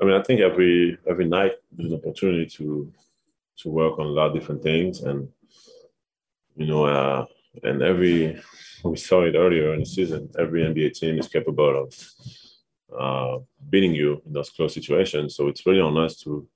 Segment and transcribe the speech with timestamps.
[0.00, 2.92] I mean, I think every every night there's an opportunity to
[3.58, 5.28] to work on a lot of different things, and
[6.56, 7.26] you know, uh,
[7.62, 8.40] and every
[8.84, 10.30] we saw it earlier in the season.
[10.38, 12.12] Every NBA team is capable of
[12.98, 15.36] uh, beating you in those close situations.
[15.36, 16.48] So it's really on us to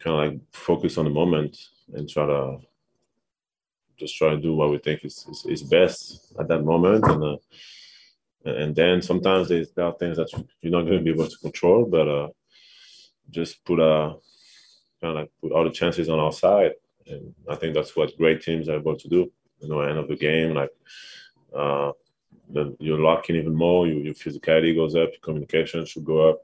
[0.00, 1.58] kind of like focus on the moment
[1.92, 2.58] and try to
[3.98, 7.22] just try to do what we think is is, is best at that moment and.
[7.22, 7.36] Uh,
[8.44, 10.30] and then sometimes there are things that
[10.60, 12.28] you're not going to be able to control, but uh,
[13.30, 14.14] just put a
[15.00, 16.72] kind of put all the chances on our side,
[17.06, 19.30] and I think that's what great teams are able to do.
[19.60, 20.70] You know, end of the game, like
[21.54, 21.92] uh,
[22.48, 23.86] then you're locking even more.
[23.86, 26.40] You, your physicality goes up, your communication should go up,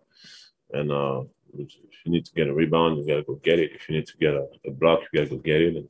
[0.72, 1.22] and uh,
[1.58, 1.70] if
[2.04, 3.72] you need to get a rebound, you gotta go get it.
[3.74, 5.76] If you need to get a, a block, you gotta go get it.
[5.76, 5.88] And,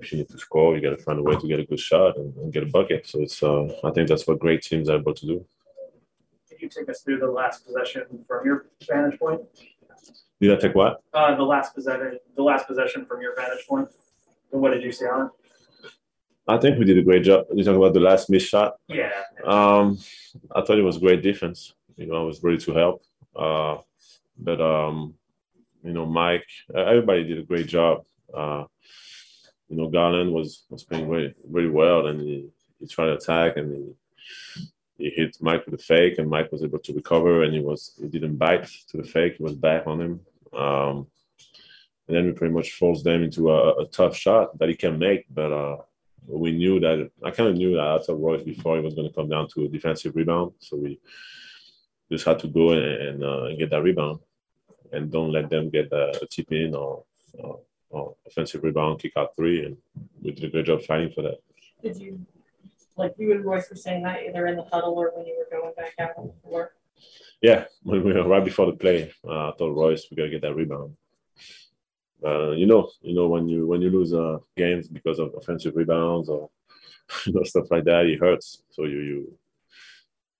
[0.00, 1.80] if you need to score, you got to find a way to get a good
[1.80, 3.06] shot and, and get a bucket.
[3.06, 5.46] So it's uh, I think that's what great teams are able to do.
[6.48, 9.42] Can you take us through the last possession from your vantage point?
[10.40, 11.02] Did I take what?
[11.12, 13.88] Uh, the last possession, the last possession from your vantage point.
[14.52, 15.90] And what did you see on it?
[16.46, 17.46] I think we did a great job.
[17.54, 18.74] You talk about the last missed shot.
[18.88, 19.10] Yeah.
[19.44, 19.98] Um,
[20.54, 21.74] I thought it was great defense.
[21.96, 23.02] You know, I was ready to help.
[23.34, 23.78] Uh,
[24.38, 25.14] but um,
[25.82, 28.04] you know, Mike, everybody did a great job.
[28.32, 28.64] Uh,
[29.68, 32.48] you know, Garland was was playing very very well, and he,
[32.78, 34.64] he tried to attack, and he
[34.96, 37.98] he hit Mike with a fake, and Mike was able to recover, and he was
[38.00, 40.20] he didn't bite to the fake; he was back on him.
[40.52, 41.06] Um,
[42.06, 44.98] and then we pretty much forced them into a, a, tough shot that he can
[44.98, 45.78] make, but uh,
[46.26, 49.14] we knew that I kind of knew that told Royce before he was going to
[49.14, 51.00] come down to a defensive rebound, so we
[52.12, 54.20] just had to go and, and, uh, get that rebound,
[54.92, 57.04] and don't let them get a, a tip in or,
[57.38, 57.60] or
[57.94, 59.76] well, offensive rebound, kick out three, and
[60.20, 61.38] we did a good job fighting for that.
[61.80, 62.18] Did you,
[62.96, 65.60] like you and Royce were saying that either in the huddle or when you were
[65.60, 66.72] going back out on the floor?
[67.40, 70.42] Yeah, when we were right before the play, uh, I told Royce we gotta get
[70.42, 70.96] that rebound.
[72.26, 75.76] Uh, you know, you know when you when you lose uh, games because of offensive
[75.76, 76.50] rebounds or
[77.26, 78.64] you know stuff like that, it hurts.
[78.70, 79.38] So you you,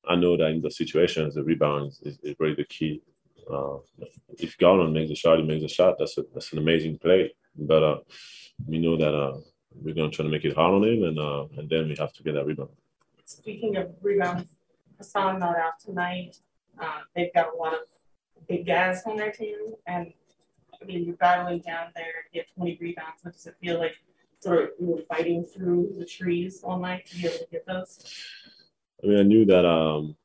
[0.08, 3.00] I know that in those situations, the rebound is, is really the key.
[3.48, 3.76] Uh,
[4.38, 5.96] if Garland makes a shot, he makes a shot.
[6.00, 7.98] That's a, that's an amazing play but uh,
[8.66, 9.38] we know that uh,
[9.74, 11.96] we're going to try to make it hard on him, and uh, and then we
[11.98, 12.70] have to get that rebound.
[13.24, 14.56] Speaking of rebounds,
[14.98, 16.36] Hassan not out tonight.
[16.80, 17.80] Uh, they've got a lot of
[18.48, 20.12] big guys on their team, and
[20.80, 23.22] I mean you're battling down there to get 20 rebounds.
[23.22, 23.94] What does it feel like?
[24.40, 27.66] Sort of you were fighting through the trees all night to be able to get
[27.66, 28.04] those.
[29.02, 29.64] I mean, I knew that.
[29.64, 30.16] Um,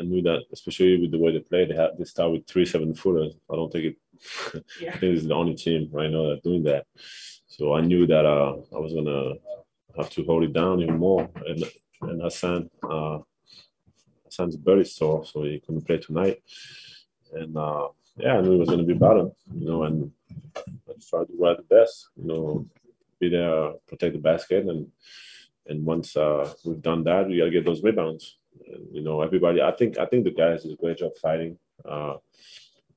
[0.00, 2.66] I knew that, especially with the way they play, they have they start with three
[2.66, 3.34] seven footers.
[3.50, 3.96] I don't think it
[4.80, 4.92] yeah.
[4.94, 6.86] I think it's the only team right now that's doing that.
[7.46, 9.34] So I knew that uh, I was gonna
[9.96, 11.28] have to hold it down even more.
[11.46, 11.64] And
[12.02, 13.18] and Hassan, uh,
[14.24, 16.42] Hassan's body sore, so he couldn't play tonight.
[17.32, 19.84] And uh, yeah, I knew it was gonna be better, you know.
[19.84, 20.10] And
[20.56, 22.66] I tried to do the best, you know,
[23.20, 24.90] be there, protect the basket, and
[25.66, 28.36] and once uh, we've done that, we gotta get those rebounds.
[28.66, 29.62] And, you know, everybody.
[29.62, 31.58] I think I think the guys did a great job fighting.
[31.84, 32.16] Uh,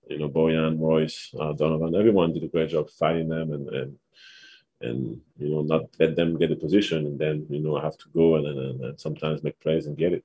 [0.09, 3.97] you know, Bojan, Royce, uh, Donovan, everyone did a great job fighting them and, and,
[4.81, 7.97] and, you know, not let them get a position and then, you know, I have
[7.97, 10.23] to go and, and, and sometimes make plays and get it.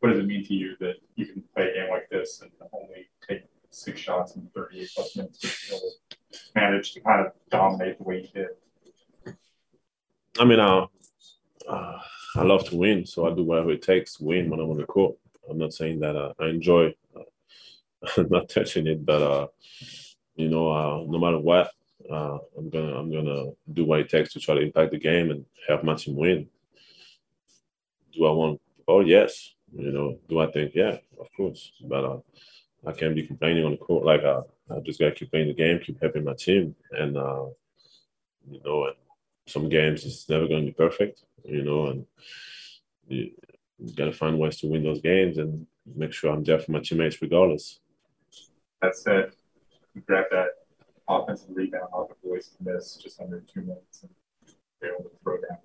[0.00, 2.50] What does it mean to you that you can play a game like this and
[2.72, 5.80] only take six shots in 38 plus minutes still
[6.54, 9.36] manage to kind of dominate the way you did?
[10.38, 10.86] I mean, uh,
[11.68, 11.98] uh,
[12.36, 14.78] I love to win, so I do whatever it takes to win when I'm on
[14.78, 15.16] the court.
[15.48, 16.94] I'm not saying that uh, I enjoy
[18.30, 19.46] not touching it, but uh,
[20.34, 21.70] you know, uh, no matter what,
[22.10, 25.30] uh, I'm gonna I'm gonna do what it takes to try to impact the game
[25.30, 26.48] and help my team win.
[28.12, 28.60] Do I want?
[28.88, 29.54] Oh yes.
[29.74, 30.72] You know, do I think?
[30.74, 31.72] Yeah, of course.
[31.82, 32.18] But uh,
[32.86, 34.04] I can't be complaining on the court.
[34.04, 37.46] Like uh, I just gotta keep playing the game, keep helping my team, and uh,
[38.50, 38.96] you know, and
[39.46, 41.22] some games it's never gonna be perfect.
[41.44, 42.06] You know, and
[43.08, 43.30] you
[43.96, 47.20] gotta find ways to win those games and make sure I'm there for my teammates
[47.22, 47.80] regardless.
[48.82, 49.30] That said,
[49.94, 50.48] you grab that
[51.08, 54.10] offensive rebound off of Royce miss just under two minutes and
[54.82, 55.58] able to throw down.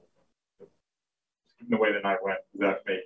[1.68, 3.00] The way the night went, does that make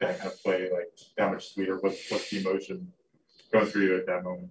[0.00, 1.78] that kind of play like that much sweeter?
[1.80, 2.92] What's what's the emotion
[3.50, 4.50] going through you at that moment?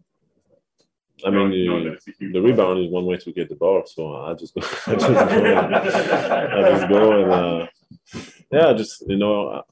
[1.24, 4.56] I mean, the, the rebound is one way to get the ball, so I just
[4.56, 7.68] go, I just go, and, I just go and uh,
[8.52, 9.64] yeah, just you know,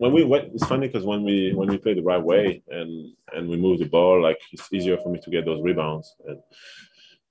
[0.00, 3.12] when we went, it's funny because when we when we play the right way and
[3.34, 6.16] and we move the ball, like it's easier for me to get those rebounds.
[6.26, 6.38] And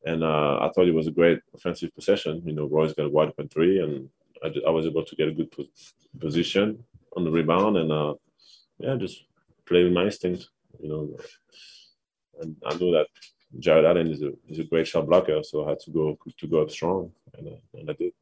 [0.06, 2.44] and uh, I thought it was a great offensive possession.
[2.46, 4.08] You know, Royce got a wide open three, and
[4.44, 5.52] I, I was able to get a good
[6.20, 6.84] position
[7.18, 8.14] on the rebound, and uh,
[8.78, 9.24] yeah, just
[9.66, 10.48] play with my instinct.
[10.80, 11.18] You know,
[12.40, 13.08] and I know that
[13.58, 16.48] Jarrett Allen is a is a great shot blocker, so I had to go to
[16.48, 18.14] go up strong, and, uh, and I did.